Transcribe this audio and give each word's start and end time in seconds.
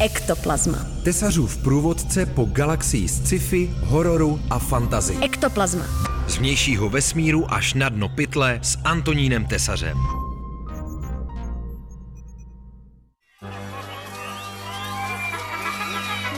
Ektoplazma. 0.00 0.78
Tesařův 1.02 1.56
průvodce 1.56 2.26
po 2.26 2.44
galaxii 2.44 3.08
sci-fi, 3.08 3.70
hororu 3.84 4.40
a 4.50 4.58
fantazy. 4.58 5.16
Ektoplazma. 5.22 5.84
Z 6.28 6.36
vnějšího 6.36 6.88
vesmíru 6.88 7.54
až 7.54 7.74
na 7.74 7.88
dno 7.88 8.08
pytle 8.08 8.60
s 8.62 8.78
Antonínem 8.84 9.46
Tesařem. 9.46 9.98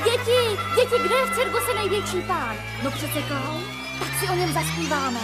Děti, 0.05 0.61
děti, 0.77 1.03
kde 1.05 1.15
je 1.15 1.27
v 1.27 1.35
cirkuse 1.35 1.75
největší 1.75 2.21
pán? 2.27 2.57
No 2.85 2.91
přece 2.91 3.23
klaun. 3.23 3.63
Tak 3.99 4.09
si 4.21 4.29
o 4.29 4.35
něm 4.35 4.53
zaspíváme. 4.53 5.21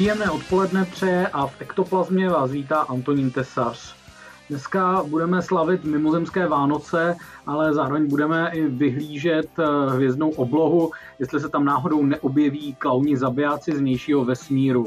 Příjemné 0.00 0.30
odpoledne 0.30 0.84
přeje 0.84 1.28
a 1.28 1.46
v 1.46 1.60
ektoplazmě 1.60 2.28
vás 2.28 2.50
vítá 2.50 2.78
Antonín 2.78 3.30
Tesař. 3.30 3.94
Dneska 4.48 5.02
budeme 5.06 5.42
slavit 5.42 5.84
mimozemské 5.84 6.48
Vánoce, 6.48 7.16
ale 7.46 7.74
zároveň 7.74 8.08
budeme 8.08 8.50
i 8.52 8.66
vyhlížet 8.66 9.50
eh, 9.58 9.90
hvězdnou 9.90 10.30
oblohu, 10.30 10.92
jestli 11.18 11.40
se 11.40 11.48
tam 11.48 11.64
náhodou 11.64 12.02
neobjeví 12.02 12.74
klauni 12.74 13.16
zabijáci 13.16 13.72
z 13.72 13.80
vnějšího 13.80 14.24
vesmíru. 14.24 14.86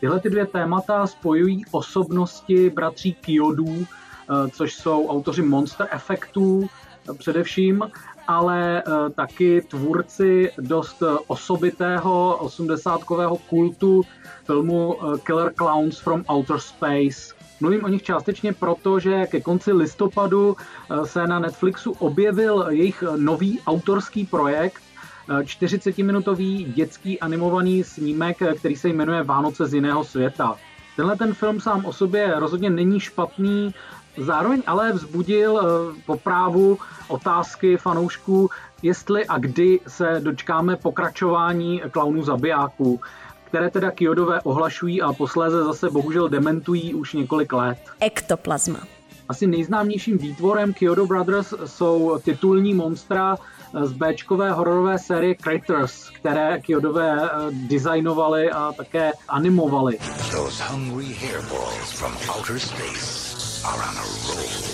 Tyhle 0.00 0.20
ty 0.20 0.30
dvě 0.30 0.46
témata 0.46 1.06
spojují 1.06 1.64
osobnosti 1.70 2.70
bratří 2.70 3.14
Kyodů, 3.14 3.86
eh, 3.86 4.48
což 4.50 4.74
jsou 4.74 5.08
autoři 5.08 5.42
Monster 5.42 5.88
Effectů 5.90 6.68
eh, 7.10 7.14
především, 7.14 7.82
ale 8.28 8.82
taky 9.14 9.60
tvůrci 9.60 10.52
dost 10.58 11.02
osobitého 11.26 12.36
osmdesátkového 12.36 13.36
kultu 13.36 14.02
filmu 14.44 14.96
Killer 15.24 15.52
Clowns 15.54 15.98
from 15.98 16.24
Outer 16.32 16.58
Space. 16.58 17.34
Mluvím 17.60 17.84
o 17.84 17.88
nich 17.88 18.02
částečně 18.02 18.52
proto, 18.52 19.00
že 19.00 19.26
ke 19.26 19.40
konci 19.40 19.72
listopadu 19.72 20.56
se 21.04 21.26
na 21.26 21.38
Netflixu 21.38 21.92
objevil 21.98 22.66
jejich 22.68 23.04
nový 23.16 23.60
autorský 23.66 24.26
projekt, 24.26 24.82
40-minutový 25.28 26.72
dětský 26.74 27.20
animovaný 27.20 27.84
snímek, 27.84 28.36
který 28.58 28.76
se 28.76 28.88
jmenuje 28.88 29.22
Vánoce 29.22 29.66
z 29.66 29.74
jiného 29.74 30.04
světa. 30.04 30.56
Tenhle 30.96 31.16
ten 31.16 31.34
film 31.34 31.60
sám 31.60 31.84
o 31.84 31.92
sobě 31.92 32.34
rozhodně 32.38 32.70
není 32.70 33.00
špatný, 33.00 33.74
zároveň 34.16 34.62
ale 34.66 34.92
vzbudil 34.92 35.62
po 36.06 36.16
právu 36.16 36.78
otázky 37.08 37.76
fanoušků, 37.76 38.50
jestli 38.82 39.26
a 39.26 39.38
kdy 39.38 39.80
se 39.86 40.20
dočkáme 40.20 40.76
pokračování 40.76 41.82
klaunů 41.90 42.22
zabijáků 42.22 43.00
které 43.46 43.70
teda 43.70 43.90
Kyodové 43.90 44.40
ohlašují 44.40 45.02
a 45.02 45.12
posléze 45.12 45.64
zase 45.64 45.90
bohužel 45.90 46.28
dementují 46.28 46.94
už 46.94 47.12
několik 47.12 47.52
let. 47.52 47.78
Ektoplazma. 48.00 48.80
Asi 49.28 49.46
nejznámějším 49.46 50.18
výtvorem 50.18 50.74
Kyoto 50.74 51.06
Brothers 51.06 51.54
jsou 51.64 52.18
titulní 52.24 52.74
monstra 52.74 53.36
z 53.82 53.92
Bčkové 53.92 54.52
hororové 54.52 54.98
série 54.98 55.34
Critters, 55.34 56.10
které 56.10 56.60
Kyodové 56.60 57.22
eh, 57.22 57.28
designovali 57.50 58.50
a 58.50 58.72
také 58.72 59.12
animovali. 59.28 59.98
Those 60.32 60.62
hungry 60.62 61.14
hairballs 61.14 61.92
from 61.92 62.12
outer 62.36 62.58
space 62.58 63.62
are 63.64 63.82
on 63.90 63.96
a 63.98 64.02
roll. 64.02 64.66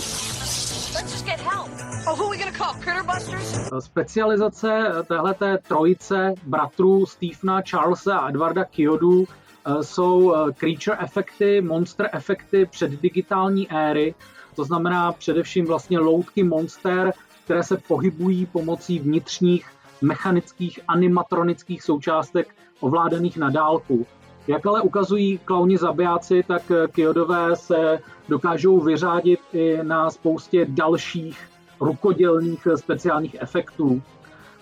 Oh, 2.07 3.81
Specializace 3.81 4.85
téhleté 5.09 5.59
trojice 5.59 6.35
bratrů 6.47 7.07
Stephena, 7.07 7.63
Charlesa 7.71 8.19
a 8.19 8.29
Edwarda 8.29 8.65
Kyodu 8.65 9.25
eh, 9.25 9.83
jsou 9.83 10.35
eh, 10.35 10.53
creature 10.53 10.97
efekty, 11.01 11.61
monster 11.61 12.11
efekty 12.13 12.67
před 12.67 12.91
digitální 12.91 13.71
éry, 13.71 14.15
to 14.57 14.65
znamená 14.65 15.13
především 15.13 15.67
vlastně 15.67 15.99
loutky 15.99 16.43
monster, 16.43 17.13
které 17.45 17.63
se 17.63 17.77
pohybují 17.77 18.47
pomocí 18.47 18.99
vnitřních 18.99 19.67
mechanických 20.03 20.81
animatronických 20.89 21.83
součástek 21.83 22.55
ovládaných 22.81 23.37
na 23.37 23.51
dálku. 23.51 24.07
Jak 24.47 24.67
ale 24.67 24.83
ukazují 24.83 25.39
klauni 25.39 25.79
zabijáci, 25.79 26.45
tak 26.47 26.71
eh, 26.71 26.89
Kyodové 26.89 27.57
se 27.57 27.99
dokážou 28.29 28.81
vyřádit 28.81 29.41
i 29.53 29.79
na 29.83 30.11
spoustě 30.11 30.67
dalších 30.69 31.49
rukodělných 31.81 32.67
eh, 32.67 32.77
speciálních 32.77 33.37
efektů. 33.41 34.03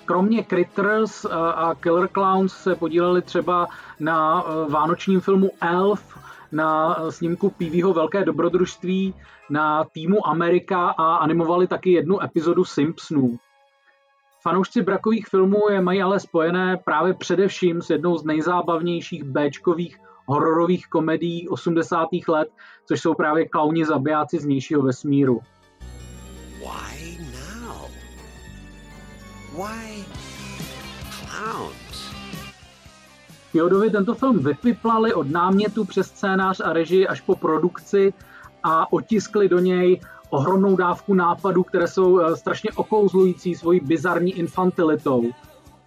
Kromě 0.04 0.44
Critters 0.44 1.24
eh, 1.24 1.28
a 1.32 1.74
Killer 1.80 2.08
Clowns 2.08 2.52
se 2.52 2.74
podíleli 2.74 3.22
třeba 3.22 3.68
na 4.00 4.44
vánočním 4.68 5.20
filmu 5.20 5.50
Elf, 5.60 6.18
na 6.52 6.96
snímku 7.10 7.50
Pívyho 7.50 7.92
Velké 7.92 8.24
dobrodružství, 8.24 9.14
na 9.50 9.84
týmu 9.84 10.28
Amerika 10.28 10.88
a 10.88 11.16
animovali 11.16 11.66
taky 11.66 11.92
jednu 11.92 12.22
epizodu 12.22 12.64
Simpsonů. 12.64 13.38
Fanoušci 14.42 14.82
brakových 14.82 15.26
filmů 15.26 15.60
je 15.70 15.80
mají 15.80 16.02
ale 16.02 16.20
spojené 16.20 16.76
právě 16.84 17.14
především 17.14 17.82
s 17.82 17.90
jednou 17.90 18.16
z 18.16 18.24
nejzábavnějších 18.24 19.24
Bčkových 19.24 19.98
hororových 20.26 20.86
komedií 20.86 21.48
80. 21.48 22.08
let, 22.28 22.48
což 22.88 23.00
jsou 23.00 23.14
právě 23.14 23.48
klauni 23.48 23.84
zabijáci 23.84 24.38
z 24.38 24.44
vnějšího 24.44 24.82
vesmíru. 24.82 25.40
Why 26.58 27.18
now? 27.18 27.90
Why 29.52 30.04
clowns? 31.10 31.89
Jodovi 33.54 33.90
tento 33.90 34.14
film 34.14 34.38
vypiplali 34.38 35.14
od 35.14 35.30
námětu 35.30 35.84
přes 35.84 36.06
scénář 36.06 36.60
a 36.64 36.72
režii 36.72 37.06
až 37.06 37.20
po 37.20 37.36
produkci 37.36 38.14
a 38.62 38.92
otiskli 38.92 39.48
do 39.48 39.58
něj 39.58 40.00
ohromnou 40.30 40.76
dávku 40.76 41.14
nápadů, 41.14 41.62
které 41.62 41.88
jsou 41.88 42.20
eh, 42.20 42.36
strašně 42.36 42.70
okouzlující 42.74 43.54
svojí 43.54 43.80
bizarní 43.80 44.32
infantilitou. 44.32 45.24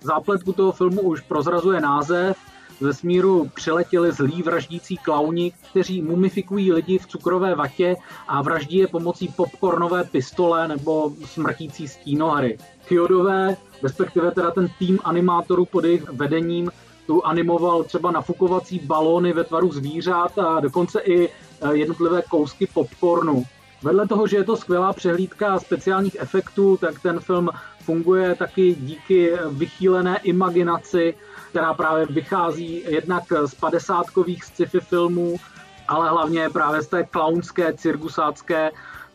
Zápletku 0.01 0.53
toho 0.53 0.71
filmu 0.71 1.01
už 1.01 1.21
prozrazuje 1.21 1.81
název, 1.81 2.37
ze 2.79 2.93
smíru 2.93 3.51
přiletěli 3.53 4.11
zlí 4.11 4.41
vraždící 4.41 4.97
klauni, 4.97 5.53
kteří 5.71 6.01
mumifikují 6.01 6.71
lidi 6.71 6.97
v 6.97 7.07
cukrové 7.07 7.55
vatě 7.55 7.95
a 8.27 8.41
vraždí 8.41 8.77
je 8.77 8.87
pomocí 8.87 9.27
popcornové 9.27 10.03
pistole 10.03 10.67
nebo 10.67 11.11
smrtící 11.25 11.87
stínohry. 11.87 12.57
Kyodové, 12.87 13.57
respektive 13.83 14.31
teda 14.31 14.51
ten 14.51 14.69
tým 14.79 14.99
animátorů 15.03 15.65
pod 15.65 15.83
jejich 15.83 16.09
vedením, 16.09 16.71
tu 17.07 17.25
animoval 17.25 17.83
třeba 17.83 18.11
nafukovací 18.11 18.79
balóny 18.79 19.33
ve 19.33 19.43
tvaru 19.43 19.71
zvířat 19.71 20.39
a 20.39 20.59
dokonce 20.59 20.99
i 20.99 21.29
eh, 21.29 21.29
jednotlivé 21.71 22.21
kousky 22.21 22.67
popcornu. 22.73 23.43
Vedle 23.83 24.07
toho, 24.07 24.27
že 24.27 24.37
je 24.37 24.43
to 24.43 24.57
skvělá 24.57 24.93
přehlídka 24.93 25.59
speciálních 25.59 26.15
efektů, 26.19 26.77
tak 26.77 26.99
ten 26.99 27.19
film 27.19 27.49
funguje 27.79 28.35
taky 28.35 28.75
díky 28.79 29.31
vychýlené 29.51 30.19
imaginaci, 30.23 31.15
která 31.49 31.73
právě 31.73 32.05
vychází 32.05 32.83
jednak 32.87 33.23
z 33.45 33.55
padesátkových 33.55 34.43
sci-fi 34.43 34.79
filmů, 34.79 35.35
ale 35.87 36.09
hlavně 36.09 36.49
právě 36.49 36.81
z 36.81 36.87
té 36.87 37.03
klaunské, 37.03 37.73
cirkusácké 37.73 38.71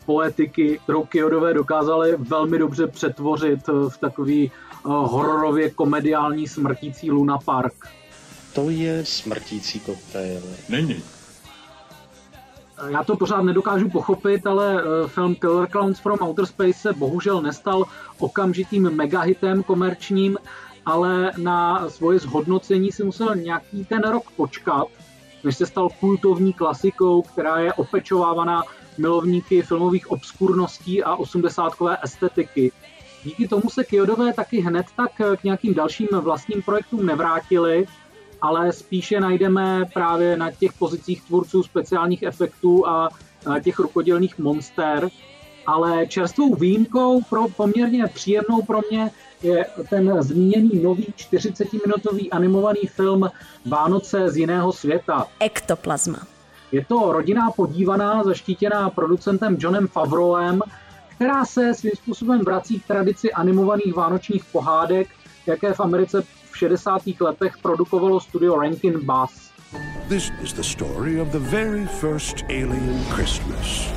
poetiky, 0.09 0.81
kterou 0.85 1.05
Kyodové 1.05 1.55
dokázali 1.55 2.17
velmi 2.19 2.59
dobře 2.59 2.87
přetvořit 2.87 3.69
v 3.89 3.99
takový 4.01 4.51
eh, 4.51 4.81
hororově 4.85 5.71
komediální 5.71 6.49
smrtící 6.49 7.11
Luna 7.11 7.39
Park. 7.39 7.75
To 8.55 8.71
je 8.71 9.05
smrtící 9.05 9.81
koktejl. 9.81 10.43
Není. 10.69 11.03
Já 12.89 13.05
to 13.05 13.17
pořád 13.17 13.43
nedokážu 13.43 13.91
pochopit, 13.91 14.47
ale 14.47 14.83
eh, 14.83 15.09
film 15.09 15.35
Killer 15.35 15.69
Clowns 15.69 16.01
from 16.01 16.19
Outer 16.23 16.47
Space 16.47 16.73
se 16.73 16.93
bohužel 16.93 17.43
nestal 17.43 17.85
okamžitým 18.19 18.91
megahitem 18.91 19.63
komerčním, 19.63 20.39
ale 20.87 21.33
na 21.37 21.91
svoje 21.91 22.19
zhodnocení 22.19 22.93
si 22.93 23.05
musel 23.05 23.37
nějaký 23.37 23.85
ten 23.85 24.01
rok 24.01 24.31
počkat, 24.37 24.89
než 25.45 25.57
se 25.57 25.67
stal 25.67 25.89
kultovní 26.01 26.53
klasikou, 26.53 27.23
která 27.23 27.59
je 27.59 27.73
opečovávaná 27.73 28.63
milovníky 28.99 29.63
filmových 29.63 30.11
obskurností 30.11 31.03
a 31.03 31.17
osmdesátkové 31.17 31.97
estetiky. 32.03 32.73
Díky 33.25 33.49
tomu 33.49 33.71
se 33.71 33.85
Kyodové 33.85 34.33
taky 34.33 34.61
hned 34.61 34.87
tak 34.97 35.13
k 35.41 35.45
nějakým 35.45 35.75
dalším 35.75 36.09
vlastním 36.21 36.63
projektům 36.63 37.07
nevrátili, 37.07 37.87
ale 38.41 38.73
spíše 38.73 39.21
najdeme 39.21 39.85
právě 39.95 40.37
na 40.37 40.51
těch 40.51 40.73
pozicích 40.73 41.23
tvůrců 41.23 41.63
speciálních 41.63 42.23
efektů 42.23 42.89
a 42.89 43.09
těch 43.65 43.79
rukodělných 43.79 44.39
monster. 44.39 45.09
Ale 45.67 46.07
čerstvou 46.07 46.55
výjimkou 46.55 47.21
pro 47.23 47.49
poměrně 47.49 48.07
příjemnou 48.07 48.63
pro 48.63 48.81
mě 48.91 49.11
je 49.43 49.67
ten 49.91 50.23
zmíněný 50.23 50.83
nový 50.83 51.07
40-minutový 51.17 52.29
animovaný 52.31 52.81
film 52.87 53.31
Vánoce 53.67 54.31
z 54.31 54.37
jiného 54.37 54.73
světa. 54.73 55.27
Ektoplazma. 55.41 56.19
Je 56.73 56.85
to 56.85 57.13
rodinná 57.13 57.51
podívaná, 57.51 58.25
zaštítěná 58.25 58.91
producentem 58.91 59.57
Johnem 59.61 59.89
Favroem, 59.89 60.61
která 61.17 61.45
se 61.45 61.75
svým 61.75 61.93
způsobem 61.95 62.41
vrací 62.41 62.81
k 62.81 62.87
tradici 62.87 63.33
animovaných 63.33 63.95
vánočních 63.95 64.45
pohádek, 64.45 65.09
jaké 65.47 65.75
v 65.75 65.81
Americe 65.81 66.23
60. 66.53 67.03
letech 67.21 67.59
produkovalo 67.63 68.21
studio 68.21 68.61
Rankin 68.61 69.07
Bass. 69.07 69.51
This 70.09 70.31
is 70.43 70.53
the 70.53 70.63
story 70.63 71.21
of 71.21 71.29
the 71.29 71.39
very 71.39 71.87
first 71.87 72.45
alien 72.49 73.05
Christmas. 73.11 73.93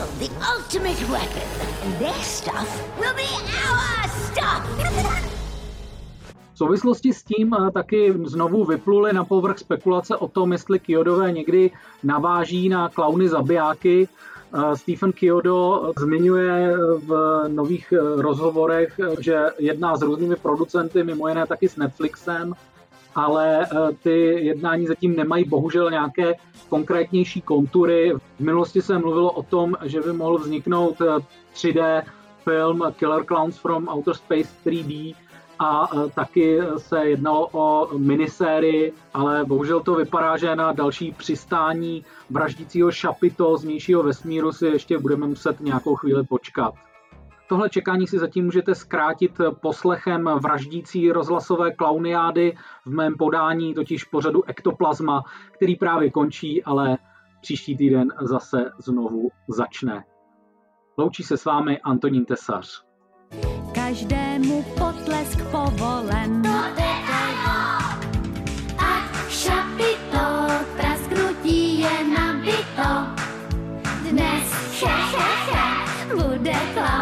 Build 0.00 0.30
the 0.30 0.30
ultimate 0.44 1.00
weapon, 1.08 1.48
and 1.84 1.92
their 1.98 2.22
stuff 2.22 2.68
will 2.98 3.14
be 3.14 3.28
our 3.68 4.08
stuff. 4.08 4.64
V 6.54 6.58
souvislosti 6.60 7.12
s 7.12 7.22
tím 7.22 7.54
eh, 7.54 7.70
taky 7.70 8.14
znovu 8.24 8.64
vypluly 8.64 9.12
na 9.12 9.24
povrch 9.24 9.58
spekulace 9.58 10.16
o 10.16 10.28
tom, 10.28 10.52
jestli 10.52 10.78
Kyodové 10.78 11.32
někdy 11.32 11.70
naváží 12.02 12.68
na 12.68 12.88
klauny 12.88 13.28
zabijáky. 13.28 14.08
Eh, 14.08 14.76
Stephen 14.76 15.12
Kyodo 15.12 15.92
zmiňuje 15.98 16.76
v 16.98 17.10
nových 17.48 17.92
eh, 17.92 18.22
rozhovorech, 18.22 19.00
že 19.20 19.46
jedná 19.58 19.96
s 19.96 20.02
různými 20.02 20.36
producenty, 20.36 21.04
mimo 21.04 21.28
jiné 21.28 21.46
taky 21.46 21.68
s 21.68 21.76
Netflixem, 21.76 22.54
ale 23.14 23.66
ty 24.02 24.44
jednání 24.44 24.86
zatím 24.86 25.16
nemají 25.16 25.44
bohužel 25.44 25.90
nějaké 25.90 26.34
konkrétnější 26.68 27.40
kontury. 27.40 28.12
V 28.36 28.40
minulosti 28.40 28.82
se 28.82 28.98
mluvilo 28.98 29.32
o 29.32 29.42
tom, 29.42 29.76
že 29.84 30.00
by 30.00 30.12
mohl 30.12 30.38
vzniknout 30.38 30.98
3D 31.54 32.02
film 32.44 32.82
Killer 32.96 33.24
Clowns 33.24 33.58
from 33.58 33.88
Outer 33.88 34.14
Space 34.14 34.50
3D, 34.66 35.14
a 35.60 35.88
e, 35.92 36.10
taky 36.10 36.58
se 36.76 37.08
jednalo 37.08 37.48
o 37.52 37.98
minisérii, 37.98 38.92
ale 39.14 39.44
bohužel 39.44 39.80
to 39.80 39.94
vypadá, 39.94 40.36
že 40.36 40.56
na 40.56 40.72
další 40.72 41.12
přistání 41.12 42.04
vraždícího 42.30 42.92
šapito 42.92 43.56
z 43.56 43.64
vnějšího 43.64 44.02
vesmíru 44.02 44.52
si 44.52 44.66
ještě 44.66 44.98
budeme 44.98 45.26
muset 45.26 45.60
nějakou 45.60 45.96
chvíli 45.96 46.24
počkat. 46.24 46.74
Tohle 47.50 47.70
čekání 47.70 48.06
si 48.06 48.18
zatím 48.18 48.44
můžete 48.44 48.74
zkrátit 48.74 49.40
poslechem 49.60 50.24
vraždící 50.24 51.12
rozhlasové 51.12 51.72
klauniády 51.72 52.56
v 52.86 52.90
mém 52.90 53.14
podání, 53.18 53.74
totiž 53.74 54.04
pořadu 54.04 54.42
Ektoplazma, 54.48 55.22
který 55.50 55.76
právě 55.76 56.10
končí, 56.10 56.64
ale 56.64 56.98
příští 57.40 57.76
týden 57.76 58.08
zase 58.20 58.70
znovu 58.78 59.30
začne. 59.48 60.04
Loučí 60.98 61.22
se 61.22 61.36
s 61.36 61.44
vámi 61.44 61.80
Antonín 61.80 62.24
Tesař 62.24 62.82
každému 63.72 64.62
potlesk 64.62 65.38
povolen. 65.50 66.42
No 66.42 66.64
Ať 68.78 69.30
šapito, 69.30 70.26
prasknutí 70.76 71.80
je 71.80 72.04
nabito. 72.18 72.90
Dnes 74.10 74.46
he, 74.82 74.86
he, 74.86 75.52
he, 75.52 76.14
bude 76.14 76.54
klaunů 76.74 76.99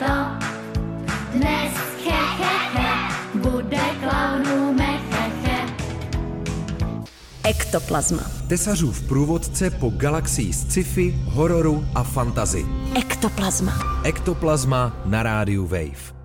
nabito. 0.00 0.46
Dnes 1.32 1.72
he, 2.04 2.10
he, 2.10 2.80
he, 2.80 3.38
bude 3.38 3.80
klaunů 4.00 4.72
mecheche. 4.72 5.74
Ektoplazma. 7.44 8.22
Tesařův 8.48 9.02
průvodce 9.02 9.70
po 9.70 9.90
galaxii 9.90 10.52
sci-fi, 10.52 11.18
hororu 11.24 11.84
a 11.94 12.02
fantazy. 12.02 12.66
Ektoplazma. 12.94 14.00
Ektoplazma 14.04 14.96
na 15.04 15.22
rádiu 15.22 15.66
Wave. 15.66 16.17